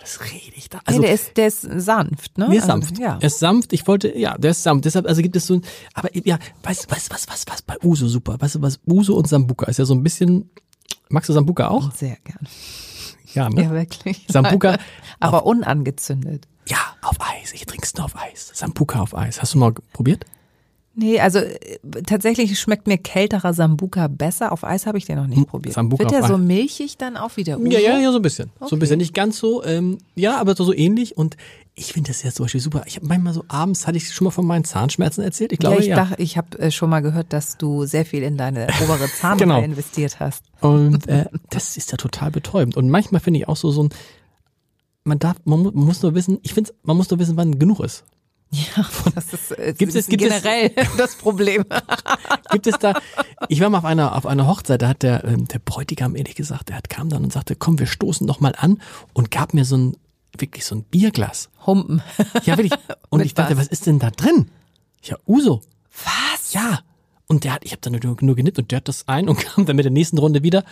Was 0.01 0.21
rede 0.21 0.55
ich 0.57 0.69
da? 0.69 0.81
Also, 0.85 1.01
nee, 1.01 1.07
der 1.07 1.15
ist, 1.15 1.37
der 1.37 1.47
ist 1.47 1.63
sanft, 1.63 2.37
ne? 2.37 2.47
der 2.47 2.57
ist 2.57 2.63
Also, 2.69 2.73
sanft. 2.83 2.99
Ja. 2.99 3.17
Er 3.21 3.27
ist 3.27 3.39
sanft. 3.39 3.73
Ich 3.73 3.87
wollte, 3.87 4.19
ja, 4.19 4.37
der 4.37 4.51
ist 4.51 4.63
sanft. 4.63 4.85
Deshalb, 4.85 5.07
also 5.07 5.23
gibt 5.23 5.35
es 5.37 5.47
so 5.47 5.55
ein, 5.55 5.63
aber 5.95 6.11
ja, 6.27 6.39
weißt 6.63 6.85
du, 6.85 6.91
was, 6.95 7.09
was, 7.11 7.27
was, 7.29 7.45
was 7.49 7.63
bei 7.63 7.77
Uso 7.83 8.07
super? 8.07 8.37
Weißt 8.39 8.57
du, 8.57 8.63
was 8.63 8.81
Uso 8.87 9.15
und 9.17 9.29
Sambuca 9.29 9.67
ist 9.67 9.79
ja 9.79 9.85
so 9.87 9.95
ein 9.95 10.03
bisschen, 10.03 10.51
magst 11.09 11.31
du 11.31 11.33
Sambuca 11.33 11.69
auch? 11.69 11.91
Sehr 11.93 12.19
gern. 12.25 12.47
Ja, 13.35 13.49
ne? 13.51 13.63
Ja, 13.63 13.71
wirklich. 13.71 14.27
Sambuca 14.29 14.79
Aber 15.21 15.47
unangezündet. 15.47 16.47
Ja, 16.67 16.79
auf 17.03 17.17
Eis. 17.21 17.53
Ich 17.53 17.67
trink's 17.67 17.95
nur 17.95 18.07
auf 18.07 18.17
Eis. 18.17 18.51
Sambuca 18.55 19.01
auf 19.01 19.17
Eis. 19.17 19.41
Hast 19.43 19.55
du 19.55 19.59
mal 19.59 19.73
probiert? 19.93 20.25
Nee, 20.97 21.19
also 21.19 21.41
äh, 21.41 21.79
tatsächlich 22.07 22.59
schmeckt 22.61 22.87
mir 22.87 22.99
kälterer 22.99 23.53
Sambuca 23.53 24.07
besser. 24.07 24.53
Auf 24.53 24.63
Eis 24.63 24.87
habe 24.87 24.97
ich 24.99 25.05
den 25.07 25.17
noch 25.17 25.27
nicht 25.27 25.47
probiert. 25.49 25.75
Sambuca 25.75 26.05
Wird 26.05 26.13
der 26.13 26.21
auf 26.21 26.29
so 26.29 26.35
Eis. 26.35 26.41
milchig 26.41 26.97
dann 26.99 27.17
auch 27.17 27.37
wieder? 27.37 27.59
Ja, 27.59 27.81
ja, 27.81 27.99
ja, 27.99 28.11
so 28.13 28.19
ein 28.19 28.23
bisschen. 28.23 28.51
So 28.65 28.77
ein 28.77 28.79
bisschen. 28.79 28.99
Nicht 28.99 29.13
ganz 29.13 29.39
so, 29.39 29.65
ähm, 29.65 29.99
ja, 30.15 30.39
aber 30.41 30.55
so, 30.55 30.63
so 30.65 30.73
ähnlich. 30.73 31.17
Und 31.17 31.37
ich 31.75 31.93
finde 31.93 32.09
das 32.13 32.23
ja 32.23 32.31
zum 32.31 32.45
Beispiel 32.45 32.61
super. 32.61 32.85
Ich 32.87 32.95
habe 32.95 33.07
manchmal 33.07 33.35
so 33.35 33.45
abends, 33.49 33.89
hatte 33.89 33.97
ich 33.97 34.13
schon 34.15 34.27
mal 34.27 34.31
von 34.31 34.47
meinen 34.47 34.63
Zahnschmerzen 34.65 35.23
erzählt? 35.25 35.51
Ich 35.53 35.59
glaube, 35.59 35.77
ja, 35.77 35.81
ich 35.83 35.87
ja. 35.89 35.97
dachte, 35.97 36.23
ich 36.23 36.37
habe 36.37 36.57
äh, 36.61 36.71
schon 36.71 36.89
mal 36.91 37.01
gehört, 37.01 37.33
dass 37.33 37.57
du 37.59 37.87
sehr 37.87 38.05
viel 38.07 38.23
in 38.23 38.37
deine 38.37 38.69
obere 38.85 39.09
Zahnreihe 39.21 39.49
Genau. 39.49 39.61
investiert 39.63 40.21
hast. 40.21 40.45
Und 40.61 41.07
äh, 41.09 41.25
das 41.51 41.77
ist 41.77 41.91
ja 41.91 41.97
total 41.97 42.31
betäubend. 42.31 42.77
Und 42.77 42.89
manchmal 42.89 43.21
finde 43.21 43.41
ich 43.41 43.49
auch 43.49 43.57
so, 43.57 43.73
so 43.73 43.83
ein, 43.83 43.89
man 45.03 45.19
darf, 45.19 45.37
man, 45.45 45.59
mu- 45.61 45.73
man 45.75 45.87
muss 45.87 46.03
nur 46.03 46.15
wissen, 46.15 46.39
ich 46.43 46.55
finde, 46.55 46.73
man 46.85 46.97
muss 46.97 47.11
nur 47.11 47.19
wissen, 47.19 47.37
wann 47.37 47.59
genug 47.59 47.81
ist. 47.81 48.05
Ja, 48.51 48.87
das 49.15 49.33
ist, 49.33 49.51
äh, 49.59 49.75
Gibt 49.77 49.95
es- 49.95 50.07
gibt 50.07 50.23
es- 50.23 50.29
generell 50.43 50.71
das 50.97 51.17
Problem. 51.17 51.65
Gibt 52.53 52.67
es 52.67 52.79
da, 52.79 52.95
ich 53.49 53.61
war 53.61 53.69
mal 53.71 53.79
auf 53.79 53.85
einer, 53.85 54.15
auf 54.15 54.27
einer 54.27 54.47
Hochzeit, 54.47 54.81
da 54.83 54.89
hat 54.89 55.03
der, 55.03 55.25
ähm, 55.25 55.47
der 55.49 55.59
Bräutigam 55.59 56.15
ehrlich 56.15 56.35
gesagt, 56.37 56.69
der 56.69 56.77
hat, 56.77 56.89
kam 56.89 57.09
dann 57.09 57.25
und 57.25 57.33
sagte, 57.33 57.57
komm, 57.57 57.79
wir 57.79 57.87
stoßen 57.87 58.27
doch 58.27 58.41
mal 58.41 58.55
an 58.57 58.81
und 59.13 59.31
gab 59.31 59.55
mir 59.55 59.65
so 59.65 59.77
ein, 59.77 59.97
wirklich 60.39 60.65
so 60.65 60.75
ein 60.77 60.85
Bierglas. 60.85 61.49
Humpen. 61.67 62.03
Ja, 62.45 62.57
wirklich. 62.57 62.73
Und 63.09 63.25
ich 63.25 63.35
dachte, 63.35 63.57
was? 63.57 63.67
was 63.67 63.69
ist 63.73 63.87
denn 63.87 63.99
da 63.99 64.11
drin? 64.11 64.51
Ja, 65.03 65.17
Uso. 65.27 65.61
Was? 66.05 66.53
Ja. 66.53 66.81
Und 67.27 67.45
der 67.45 67.55
hat, 67.55 67.65
ich 67.65 67.73
habe 67.73 67.81
dann 67.81 67.93
nur, 68.01 68.17
nur 68.21 68.37
genippt 68.37 68.59
und 68.59 68.71
der 68.71 68.77
hat 68.79 68.89
das 68.89 69.09
ein 69.09 69.29
und 69.29 69.39
kam 69.39 69.65
dann 69.67 69.77
mit 69.77 69.85
der 69.85 69.93
nächsten 69.93 70.19
Runde 70.19 70.43
wieder. 70.43 70.63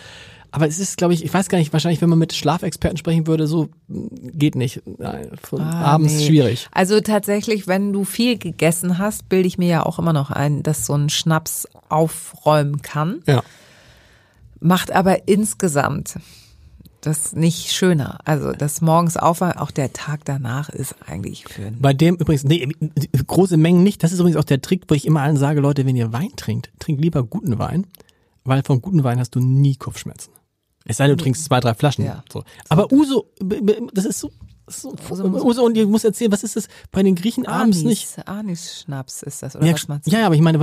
Aber 0.55 0.67
es 0.67 0.77
ist, 0.79 0.97
glaube 0.97 1.15
ich, 1.15 1.25
ich 1.25 1.33
weiß 1.33 1.49
gar 1.49 1.57
nicht, 1.57 1.73
wahrscheinlich, 1.73 1.99
wenn 2.03 2.09
man 2.09 2.19
mit 2.19 2.31
Schlafexperten 2.31 2.95
sprechen 2.97 3.25
würde, 3.25 3.47
so 3.47 3.69
mh, 3.87 4.09
geht 4.35 4.53
nicht. 4.55 4.83
Nein, 4.99 5.31
von 5.41 5.61
Ah, 5.61 5.81
abends 5.95 6.13
nee. 6.13 6.27
schwierig. 6.27 6.67
Also 6.71 7.01
tatsächlich, 7.01 7.65
wenn 7.65 7.91
du 7.91 8.03
viel 8.03 8.37
gegessen 8.37 8.99
hast, 8.99 9.29
bilde 9.29 9.47
ich 9.47 9.57
mir 9.57 9.67
ja 9.67 9.83
auch 9.83 9.97
immer 9.97 10.13
noch 10.13 10.29
ein, 10.29 10.61
dass 10.61 10.85
so 10.85 10.93
ein 10.93 11.09
Schnaps 11.09 11.67
aufräumen 11.89 12.83
kann. 12.83 13.23
Ja. 13.25 13.41
Macht 14.59 14.91
aber 14.91 15.27
insgesamt 15.27 16.19
das 17.01 17.33
nicht 17.33 17.71
schöner. 17.71 18.19
Also 18.23 18.51
das 18.51 18.79
morgens 18.79 19.17
aufwachen, 19.17 19.57
auch 19.59 19.71
der 19.71 19.91
Tag 19.91 20.23
danach 20.23 20.69
ist 20.69 20.95
eigentlich 21.07 21.45
für 21.45 21.63
ein 21.65 21.79
Bei 21.81 21.93
dem 21.93 22.15
übrigens, 22.15 22.43
nee, 22.43 22.67
große 23.25 23.57
Mengen 23.57 23.81
nicht. 23.81 24.03
Das 24.03 24.11
ist 24.11 24.19
übrigens 24.19 24.37
auch 24.37 24.43
der 24.43 24.61
Trick, 24.61 24.83
wo 24.87 24.93
ich 24.93 25.07
immer 25.07 25.21
allen 25.21 25.35
sage, 25.37 25.61
Leute, 25.61 25.87
wenn 25.87 25.95
ihr 25.95 26.13
Wein 26.13 26.29
trinkt, 26.35 26.69
trinkt 26.77 27.01
lieber 27.01 27.23
guten 27.23 27.57
Wein, 27.57 27.87
weil 28.43 28.61
von 28.61 28.83
guten 28.83 29.03
Wein 29.03 29.19
hast 29.19 29.33
du 29.33 29.39
nie 29.39 29.75
Kopfschmerzen. 29.77 30.31
Es 30.85 30.97
sei 30.97 31.07
denn, 31.07 31.17
du 31.17 31.23
trinkst 31.23 31.45
zwei, 31.45 31.59
drei 31.59 31.73
Flaschen. 31.73 32.05
Ja. 32.05 32.23
So. 32.31 32.43
Aber 32.69 32.91
Uso, 32.91 33.27
das 33.93 34.05
ist 34.05 34.19
so, 34.19 34.31
so 34.67 34.93
Uso 35.09 35.27
muss- 35.27 35.41
Uso, 35.43 35.63
und 35.65 35.75
ihr 35.77 35.87
musst 35.87 36.05
erzählen, 36.05 36.31
was 36.31 36.43
ist 36.43 36.55
das 36.55 36.67
bei 36.91 37.03
den 37.03 37.15
Griechen 37.15 37.45
abends 37.45 37.83
nicht? 37.83 38.17
Anis, 38.25 38.27
Anis-Schnaps 38.27 39.23
ist 39.23 39.43
das, 39.43 39.55
oder 39.55 39.65
Ja, 39.65 39.73
was 39.73 39.87
meinst 39.87 40.07
du? 40.07 40.11
ja, 40.11 40.25
aber 40.25 40.35
ich 40.35 40.41
meine, 40.41 40.59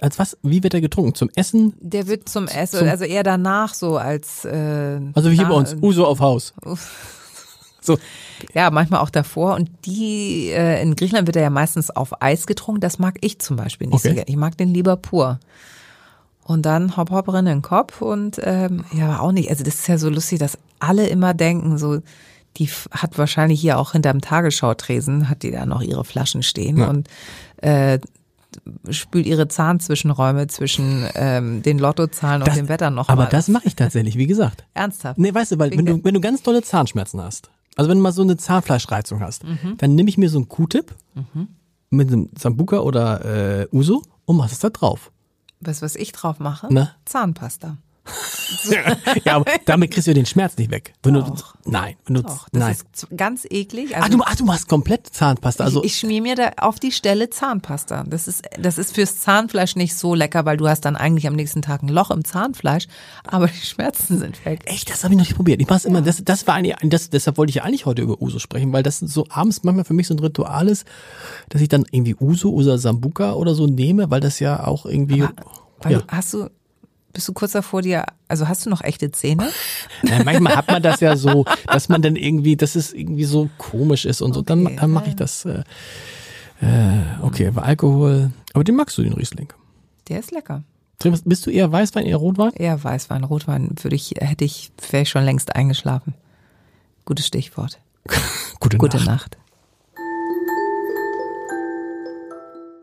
als 0.00 0.18
was, 0.18 0.36
wie 0.42 0.62
wird 0.62 0.74
er 0.74 0.80
getrunken? 0.80 1.14
Zum 1.14 1.30
Essen? 1.36 1.74
Der 1.80 2.06
wird 2.06 2.28
zum 2.28 2.46
Essen, 2.46 2.78
Zum- 2.80 2.88
also 2.88 3.04
eher 3.04 3.22
danach 3.22 3.74
so 3.74 3.96
als 3.96 4.44
äh, 4.44 5.00
Also 5.14 5.30
wie 5.30 5.36
hier 5.36 5.46
bei 5.46 5.54
uns, 5.54 5.74
Uso 5.80 6.04
auf 6.04 6.20
Haus. 6.20 6.54
So, 7.80 7.96
Ja, 8.54 8.70
manchmal 8.70 9.00
auch 9.00 9.08
davor. 9.08 9.54
Und 9.54 9.70
die 9.86 10.48
äh, 10.50 10.82
in 10.82 10.94
Griechenland 10.94 11.26
wird 11.26 11.36
er 11.36 11.42
ja 11.42 11.48
meistens 11.50 11.90
auf 11.90 12.20
Eis 12.20 12.46
getrunken. 12.46 12.80
Das 12.80 12.98
mag 12.98 13.16
ich 13.22 13.38
zum 13.38 13.56
Beispiel 13.56 13.86
nicht 13.86 14.04
Okay. 14.04 14.24
Ich 14.26 14.36
mag 14.36 14.58
den 14.58 14.68
lieber 14.74 14.96
pur. 14.96 15.38
Und 16.48 16.62
dann 16.62 16.96
hopp 16.96 17.10
hopp 17.10 17.28
rein 17.28 17.46
in 17.46 17.56
den 17.58 17.62
Kopf 17.62 18.00
und 18.00 18.40
ähm, 18.42 18.84
ja, 18.94 19.10
aber 19.10 19.20
auch 19.22 19.32
nicht. 19.32 19.50
Also 19.50 19.64
das 19.64 19.74
ist 19.74 19.86
ja 19.86 19.98
so 19.98 20.08
lustig, 20.08 20.38
dass 20.38 20.56
alle 20.78 21.06
immer 21.08 21.34
denken, 21.34 21.76
so 21.76 22.00
die 22.56 22.68
hat 22.90 23.18
wahrscheinlich 23.18 23.60
hier 23.60 23.78
auch 23.78 23.92
hinterm 23.92 24.22
Tagesschautresen, 24.22 25.28
hat 25.28 25.42
die 25.42 25.50
da 25.50 25.66
noch 25.66 25.82
ihre 25.82 26.04
Flaschen 26.04 26.42
stehen 26.42 26.78
Ja. 26.78 26.88
und 26.88 27.06
äh, 27.58 27.98
spült 28.90 29.26
ihre 29.26 29.46
Zahnzwischenräume 29.48 30.46
zwischen 30.46 31.06
ähm, 31.14 31.62
den 31.62 31.78
Lottozahlen 31.78 32.40
und 32.40 32.48
Das- 32.48 32.56
dem 32.56 32.70
Wetter 32.70 32.88
noch 32.90 33.10
aber 33.10 33.24
mal. 33.24 33.28
das 33.28 33.48
mache 33.48 33.66
ich 33.68 33.76
tatsächlich, 33.76 34.16
wie 34.16 34.26
gesagt. 34.26 34.64
ernsthaft. 34.74 35.18
Nee, 35.18 35.34
weißt 35.34 35.52
du, 35.52 35.58
weil 35.58 35.70
wenn 35.72 35.84
du, 35.84 36.02
wenn 36.02 36.14
du 36.14 36.20
ganz 36.22 36.42
tolle 36.42 36.62
Zahnschmerzen 36.62 37.20
hast, 37.20 37.50
also 37.76 37.90
wenn 37.90 37.98
du 37.98 38.02
mal 38.02 38.12
so 38.12 38.22
eine 38.22 38.38
Zahnfleischreizung 38.38 39.20
hast, 39.20 39.44
Mhm. 39.44 39.74
dann 39.76 39.94
nehme 39.94 40.08
ich 40.08 40.16
mir 40.16 40.30
so 40.30 40.38
einen 40.38 40.48
Q-Tip 40.48 40.94
mit 41.90 42.08
einem 42.08 42.30
Sambuca 42.38 42.78
oder 42.78 43.60
äh, 43.60 43.68
Uso 43.70 44.02
und 44.24 44.36
mach 44.38 44.50
es 44.50 44.58
da 44.60 44.70
drauf. 44.70 45.12
Weißt 45.60 45.82
du, 45.82 45.84
was 45.84 45.96
ich 45.96 46.12
drauf 46.12 46.38
mache? 46.38 46.68
Na? 46.70 46.94
Zahnpasta. 47.04 47.76
Ja, 49.24 49.36
aber 49.36 49.44
damit 49.64 49.90
kriegst 49.90 50.08
du 50.08 50.14
den 50.14 50.26
Schmerz 50.26 50.56
nicht 50.56 50.70
weg. 50.70 50.94
Wenn 51.02 51.14
du, 51.14 51.34
nein, 51.64 51.96
wenn 52.06 52.14
du, 52.14 52.22
Doch, 52.22 52.48
das 52.50 52.60
nein. 52.60 52.72
ist 52.72 53.08
ganz 53.16 53.46
eklig. 53.48 53.96
Ach 53.96 54.02
Also 54.02 54.18
du, 54.18 54.24
ach, 54.26 54.36
du 54.36 54.44
machst 54.44 54.68
komplett 54.68 55.06
Zahnpasta. 55.06 55.64
Also, 55.64 55.82
ich, 55.84 55.92
ich 55.92 55.98
schmier 55.98 56.22
mir 56.22 56.34
da 56.34 56.50
auf 56.58 56.78
die 56.80 56.92
Stelle 56.92 57.30
Zahnpasta. 57.30 58.04
Das 58.06 58.28
ist, 58.28 58.44
das 58.58 58.78
ist 58.78 58.94
fürs 58.94 59.20
Zahnfleisch 59.20 59.76
nicht 59.76 59.94
so 59.94 60.14
lecker, 60.14 60.44
weil 60.44 60.56
du 60.56 60.68
hast 60.68 60.82
dann 60.82 60.96
eigentlich 60.96 61.26
am 61.26 61.34
nächsten 61.34 61.62
Tag 61.62 61.82
ein 61.82 61.88
Loch 61.88 62.10
im 62.10 62.24
Zahnfleisch, 62.24 62.86
aber 63.24 63.48
die 63.48 63.66
Schmerzen 63.66 64.18
sind 64.18 64.44
weg. 64.44 64.60
echt, 64.64 64.90
das 64.90 65.04
habe 65.04 65.14
ich 65.14 65.18
noch 65.18 65.26
nicht 65.26 65.36
probiert. 65.36 65.60
Ich 65.60 65.68
mach's 65.68 65.84
immer, 65.84 66.02
das, 66.02 66.22
das 66.24 66.46
war 66.46 66.54
eigentlich, 66.54 66.76
das, 66.84 67.10
deshalb 67.10 67.36
wollte 67.36 67.50
ich 67.50 67.56
ja 67.56 67.64
eigentlich 67.64 67.86
heute 67.86 68.02
über 68.02 68.20
Uso 68.20 68.38
sprechen, 68.38 68.72
weil 68.72 68.82
das 68.82 68.98
so 68.98 69.26
abends 69.30 69.62
manchmal 69.64 69.84
für 69.84 69.94
mich 69.94 70.06
so 70.06 70.14
ein 70.14 70.18
Ritual 70.20 70.68
ist, 70.68 70.86
dass 71.48 71.60
ich 71.60 71.68
dann 71.68 71.84
irgendwie 71.90 72.16
Uso 72.18 72.50
oder 72.50 72.78
Sambuca 72.78 73.34
oder 73.34 73.54
so 73.54 73.66
nehme, 73.66 74.10
weil 74.10 74.20
das 74.20 74.40
ja 74.40 74.66
auch 74.66 74.86
irgendwie, 74.86 75.24
Weil 75.80 75.92
ja. 75.92 76.02
hast 76.08 76.34
du, 76.34 76.48
bist 77.18 77.26
du 77.26 77.32
kurz 77.32 77.50
davor 77.50 77.82
dir, 77.82 78.04
also 78.28 78.46
hast 78.46 78.64
du 78.64 78.70
noch 78.70 78.80
echte 78.80 79.10
Zähne? 79.10 79.50
Ja, 80.04 80.22
manchmal 80.22 80.54
hat 80.54 80.68
man 80.68 80.80
das 80.80 81.00
ja 81.00 81.16
so, 81.16 81.44
dass 81.66 81.88
man 81.88 82.00
dann 82.00 82.14
irgendwie, 82.14 82.54
dass 82.54 82.76
es 82.76 82.92
irgendwie 82.92 83.24
so 83.24 83.50
komisch 83.58 84.04
ist 84.04 84.22
und 84.22 84.34
so. 84.34 84.42
Dann, 84.42 84.64
Okay, 84.64 84.76
dann 84.78 84.92
mache 84.92 85.06
ja. 85.06 85.10
ich 85.10 85.16
das. 85.16 85.44
Äh, 85.44 85.64
äh, 86.60 87.00
okay, 87.20 87.48
aber 87.48 87.64
Alkohol. 87.64 88.30
Aber 88.54 88.62
den 88.62 88.76
magst 88.76 88.96
du, 88.98 89.02
den 89.02 89.14
Riesling. 89.14 89.52
Der 90.06 90.20
ist 90.20 90.30
lecker. 90.30 90.62
Bist 91.24 91.44
du 91.44 91.50
eher 91.50 91.72
Weißwein, 91.72 92.06
eher 92.06 92.18
Rotwein? 92.18 92.52
Eher 92.52 92.84
Weißwein, 92.84 93.24
Rotwein 93.24 93.70
würde 93.82 93.96
ich, 93.96 94.14
hätte 94.20 94.44
ich, 94.44 94.70
wäre 94.92 95.02
ich 95.02 95.10
schon 95.10 95.24
längst 95.24 95.56
eingeschlafen. 95.56 96.14
Gutes 97.04 97.26
Stichwort. 97.26 97.80
Gute, 98.60 98.78
Gute 98.78 98.98
Nacht. 98.98 99.06
Nacht. 99.08 99.38